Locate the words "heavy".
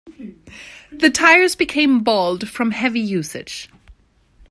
2.71-2.99